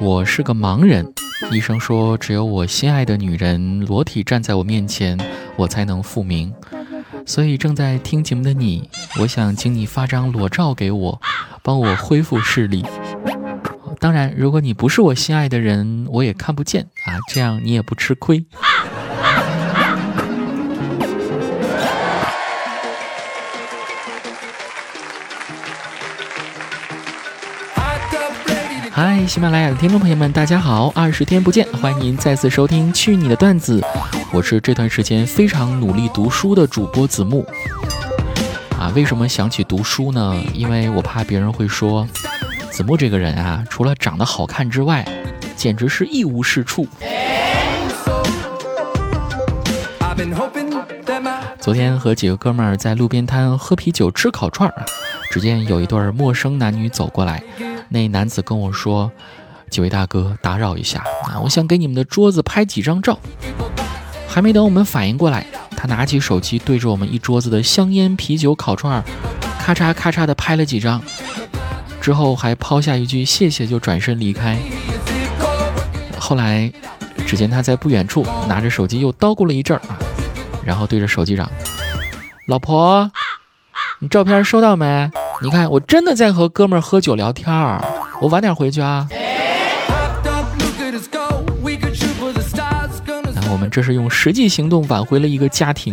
[0.00, 1.12] 我是个盲人，
[1.52, 5.18] 医生说只有我心爱的女人裸体站在我面前，
[5.56, 6.52] 我才能复明。
[7.24, 8.88] 所以正在听节目的你，
[9.20, 11.20] 我想请你发张裸照给我，
[11.62, 12.84] 帮我恢复视力。
[14.00, 18.44] 当然，如果你不是我心爱的人，我也看不见啊，这样你也不吃亏。
[29.26, 30.92] 喜马拉雅的听众朋友们，大家好！
[30.94, 33.80] 二十天不见，欢迎您再次收听《去你的段子》，
[34.32, 37.46] 我是这段时间非常努力读书的主播子木。
[38.78, 40.36] 啊，为什么想起读书呢？
[40.52, 42.06] 因为我怕别人会说，
[42.70, 45.06] 子木这个人啊，除了长得好看之外，
[45.56, 46.86] 简直是一无是处。
[51.60, 54.84] 昨天和几个哥们儿在路边摊喝啤酒吃烤串儿，
[55.30, 57.42] 只见有一对陌生男女走过来。
[57.92, 59.12] 那男子跟我说
[59.68, 63.18] ：“几位大哥，打扰一下啊，我想给你们的桌子拍几张照。”
[64.26, 69.04] 还没等我们反应过来，他拿起手机对着我们一桌子的香烟、啤酒、烤串，
[69.60, 71.02] 咔嚓咔嚓的拍了几张，
[72.00, 74.58] 之后还抛下一句谢谢，就转身离开。
[76.18, 76.72] 后来，
[77.26, 79.98] 只见他在不远处拿着手机又叨咕了一阵儿啊，
[80.64, 81.46] 然后对着手机嚷
[82.48, 83.12] ：“老婆，
[83.98, 85.10] 你照片收到没？”
[85.42, 87.84] 你看，我真的在和哥们儿喝酒聊天儿，
[88.20, 89.08] 我晚点回去啊。
[93.34, 95.92] 那我们这是用实际行动挽回了一个家庭，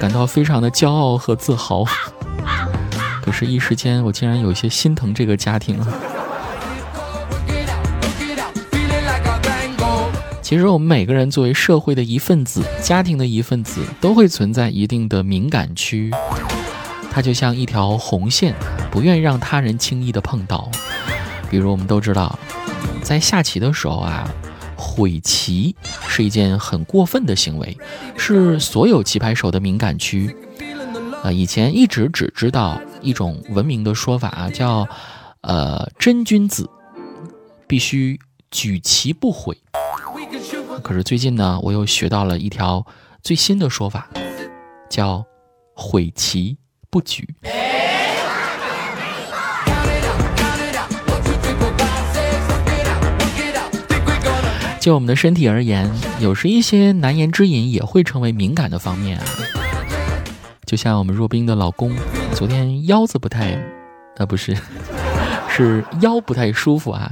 [0.00, 1.84] 感到非常的骄傲和自豪。
[3.22, 5.86] 可是，一时间我竟然有些心疼这个家庭了。
[10.42, 16.10] 其实，我们每个人作为社会的一份子，家庭的一份子，都会存在一定的敏感区。
[17.16, 18.54] 它就像一条红线，
[18.90, 20.70] 不愿意让他人轻易的碰到。
[21.48, 22.38] 比如我们都知道，
[23.00, 24.28] 在下棋的时候啊，
[24.76, 25.74] 毁棋
[26.06, 27.74] 是一件很过分的行为，
[28.18, 30.36] 是所有棋牌手的敏感区。
[31.22, 34.86] 呃，以前一直只知道一种文明的说法啊，叫
[35.40, 36.68] 呃真君子
[37.66, 38.20] 必须
[38.50, 39.56] 举棋不毁。
[40.82, 42.84] 可是最近呢，我又学到了一条
[43.22, 44.06] 最新的说法，
[44.90, 45.24] 叫
[45.72, 46.58] 毁棋。
[46.96, 47.28] 不举。
[54.80, 59.24] 就我们的身体而言，有时一些难言之隐也会成为敏感的方面啊。
[60.64, 61.94] 就像我们若冰的老公，
[62.32, 63.52] 昨天腰子不太，
[64.16, 64.56] 啊不是，
[65.50, 67.10] 是腰不太舒服啊。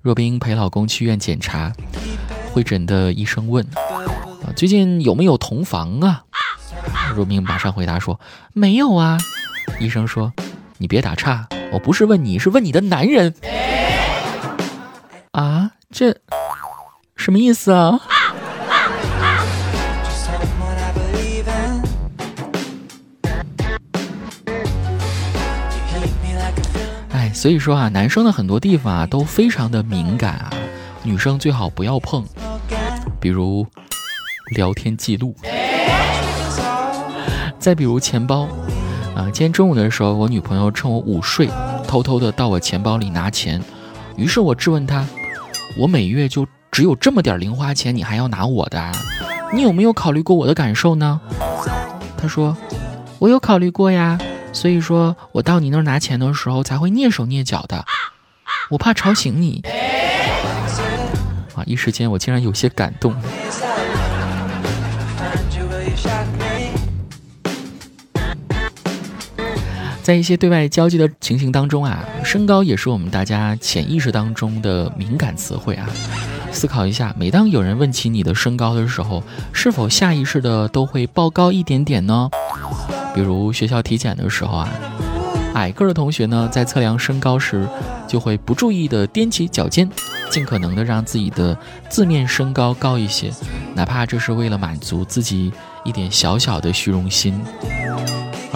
[0.00, 1.72] 若冰陪老公去医院检查，
[2.52, 6.22] 会诊的医生问，啊最近有没有同房啊？
[7.14, 8.18] 若冰马上回答说
[8.54, 9.18] ：“没有啊。”
[9.80, 10.32] 医生说
[10.78, 13.34] ：“你别打岔，我不是问你，是问你的男人。”
[15.32, 16.16] 啊，这
[17.16, 18.00] 什么意思啊？
[27.12, 30.50] 哎，所以说啊，男生的很多地方啊都非常的敏感啊，
[31.02, 32.24] 女生最好不要碰，
[33.20, 33.66] 比如
[34.54, 35.36] 聊天记录。
[37.68, 38.48] 再比如钱包，
[39.14, 41.50] 啊，今天中午的时候，我女朋友趁我午睡，
[41.86, 43.62] 偷偷的到我钱包里拿钱，
[44.16, 45.06] 于是我质问她，
[45.76, 48.90] 我每月就只有这么点零花钱，你还要拿我的？
[49.52, 51.20] 你有没有考虑过我的感受呢？
[52.16, 52.56] 她说，
[53.18, 54.18] 我有考虑过呀，
[54.54, 57.84] 所以说我到你那儿拿钱的时候才会蹑手蹑脚的，
[58.70, 59.62] 我怕吵醒你。
[61.54, 63.14] 啊，一时间我竟然有些感动。
[70.08, 75.86] 在一些对外交际的情形当中啊，身高也是我们大家潜意识当中的敏感词汇啊。
[76.50, 82.30] 思考一下，每当有人问起你的身高的时候，是否下意识的都会报高一点点呢？
[83.14, 84.68] 比如学校体检的时候啊，
[85.52, 87.68] 矮个的同学呢，在测量身高时，
[88.06, 89.86] 就会不注意的踮起脚尖，
[90.30, 91.54] 尽可能的让自己的
[91.90, 93.30] 字面身高高一些，
[93.74, 95.52] 哪怕这是为了满足自己
[95.84, 97.38] 一点小小的虚荣心。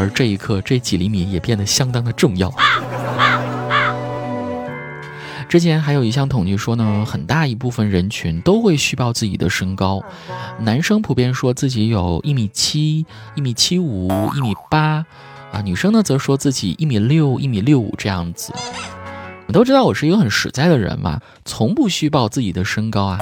[0.00, 2.50] 而这一刻，这几厘米也变得相当的重要。
[5.46, 10.02] 之前还有一项统计说呢，很大一部分人群都会虚报自己的身高，
[10.60, 13.04] 男生普遍说自己有一米七、
[13.34, 15.04] 一米七五、一米八，
[15.52, 18.54] 啊，女生呢则说自己一米六、一米六五这样子。
[19.48, 23.18] 我都知道我是一个很实在的人嘛，从不虚报自己的身高啊，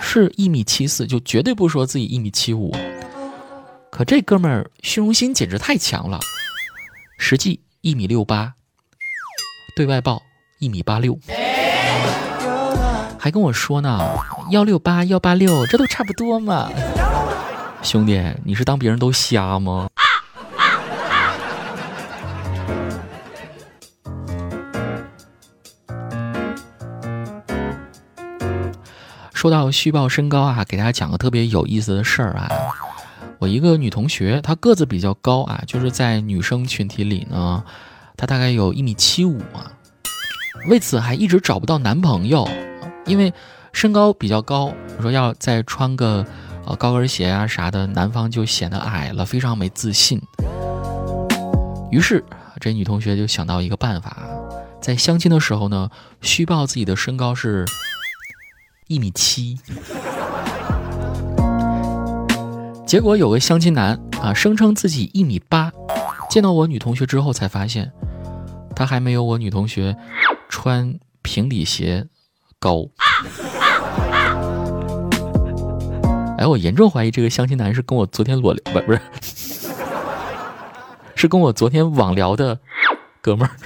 [0.00, 2.72] 是一米七四就绝对不说自己一米七五。
[3.92, 6.18] 可这哥们儿虚荣心简直太强了，
[7.18, 8.54] 实际一米六八，
[9.76, 10.22] 对外报
[10.58, 11.18] 一米八六，
[13.18, 14.00] 还跟我说呢，
[14.50, 16.70] 幺六八幺八六，这都差不多嘛。
[17.82, 19.90] 兄弟，你是当别人都瞎吗？
[29.34, 32.48] 说到虚报身高啊，给大家讲个特别有意思的事儿啊。
[33.42, 37.64] 我一个女同学，她个子比较高啊，就是在女生群体里呢，
[38.16, 39.66] 她大概有一米七五啊。
[40.68, 42.48] 为此还一直找不到男朋友，
[43.04, 43.34] 因为
[43.72, 46.24] 身高比较高，说要再穿个
[46.66, 50.22] 呃高跟鞋啊啥的，男方就显得矮了，非常没自信。
[51.90, 52.24] 于是
[52.60, 54.18] 这女同学就想到一个办法，
[54.80, 55.90] 在相亲的时候呢，
[56.20, 57.64] 虚报自己的身高是。
[58.88, 59.58] 一米七，
[62.92, 65.72] 结果有个相亲男啊，声称自己一米八，
[66.28, 67.90] 见到我女同学之后才发现，
[68.76, 69.96] 他还没有我女同学
[70.50, 72.06] 穿平底鞋
[72.58, 72.86] 高。
[76.36, 79.00] 哎，我严重怀疑这个相亲男是跟我昨天裸聊，不不是，
[81.16, 82.58] 是跟我昨天网聊的
[83.22, 83.52] 哥们儿。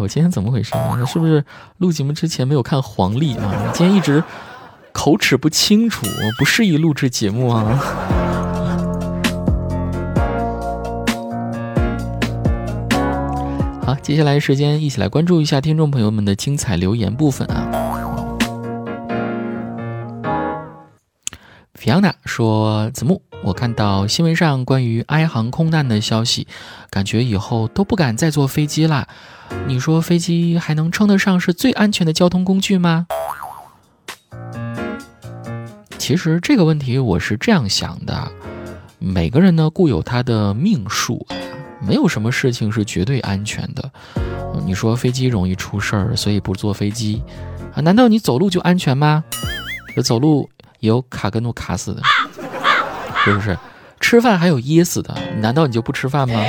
[0.00, 0.74] 我今天怎么回事？
[1.06, 1.42] 是不是
[1.78, 3.70] 录节目之前没有看黄历啊？
[3.72, 4.22] 今天一直
[5.06, 6.04] 口齿不清楚，
[6.36, 7.62] 不适宜录制节目啊。
[13.84, 17.70] 好，接下来时间一起来关注一下听众朋友们的精彩留言部分啊。
[21.74, 26.48] 菲 n 娜说：“子木，我看到新闻上关于埃航空难的消息，
[26.90, 29.06] 感觉以后都不敢再坐飞机啦。
[29.68, 33.06] 你说飞机还能称得上是最安全的交通工具吗？”
[36.06, 38.30] 其实这个问题我是这样想的：
[39.00, 41.26] 每个人呢固有他的命数，
[41.80, 43.90] 没有什么事情是绝对安全的。
[44.64, 47.20] 你说飞机容易出事儿，所以不坐飞机
[47.74, 47.80] 啊？
[47.80, 49.24] 难道你走路就安全吗？
[50.04, 50.48] 走路。
[50.78, 52.00] 有卡跟路卡死的，
[53.24, 53.58] 是不是？
[53.98, 56.40] 吃饭还有噎死的，难道你就不吃饭吗？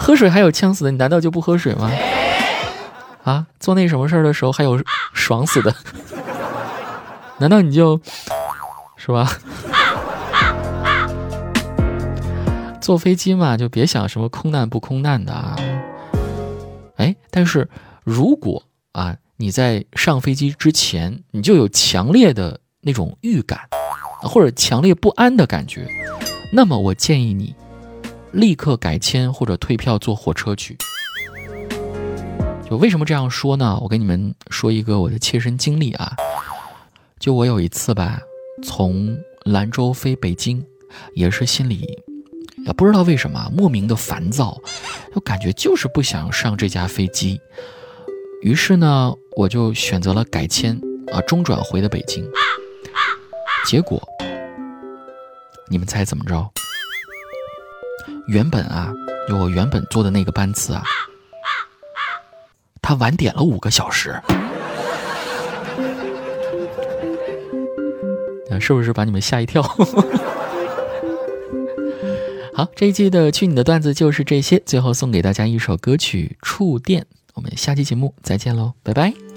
[0.00, 1.90] 喝水还有呛死的，你难道就不喝水吗？
[3.22, 4.82] 啊，做那什么事儿的时候还有
[5.12, 5.74] 爽死的，
[7.36, 8.00] 难道你就，
[9.04, 9.28] 是吧？
[12.80, 15.56] 坐飞机嘛，就别想什么空难不空难的啊。
[16.96, 17.68] 哎，但是
[18.04, 18.62] 如果
[18.92, 22.60] 啊，你在上飞机之前，你就有强烈的。
[22.84, 23.60] 那种预感，
[24.22, 25.86] 或者强烈不安的感觉，
[26.52, 27.54] 那么我建议你
[28.32, 30.76] 立刻改签或者退票坐火车去。
[32.68, 33.78] 就为什么这样说呢？
[33.80, 36.16] 我跟你们说一个我的切身经历啊。
[37.20, 38.20] 就我有一次吧，
[38.62, 40.64] 从兰州飞北京，
[41.14, 41.98] 也是心里
[42.64, 44.56] 也不知道为什么莫名的烦躁，
[45.14, 47.40] 就感觉就是不想上这架飞机。
[48.42, 50.78] 于是呢，我就选择了改签
[51.12, 52.24] 啊，中转回的北京。
[53.64, 54.00] 结果，
[55.68, 56.48] 你们猜怎么着？
[58.28, 58.92] 原本啊，
[59.28, 60.82] 就我原本坐的那个班次啊，
[62.80, 64.20] 他晚点了五个小时。
[68.62, 69.60] 是不是把你们吓一跳？
[72.54, 74.62] 好，这一季的去你的段子就是这些。
[74.64, 77.02] 最后送给大家一首歌曲《触电》，
[77.34, 79.31] 我们下期节目再见喽，拜拜。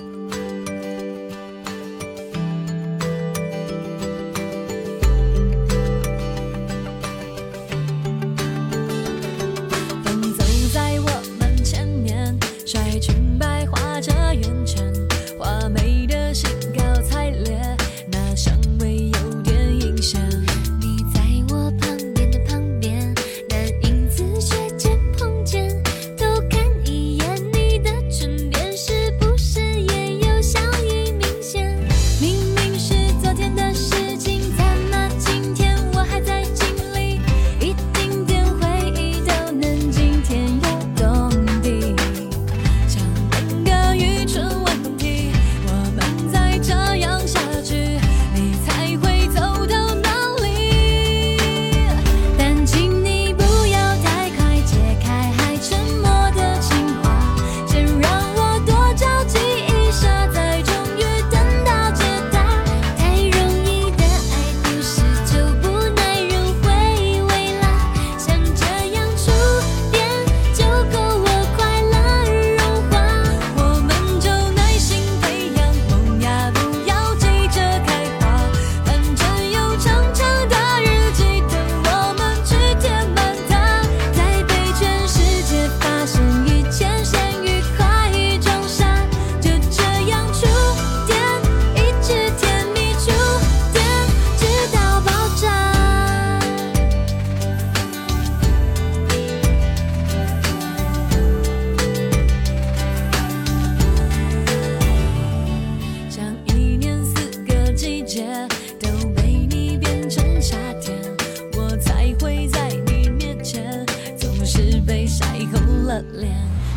[114.85, 116.31] 被晒红了脸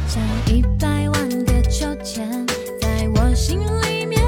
[0.07, 2.47] 像一百万个秋千
[2.81, 4.28] 在我心里面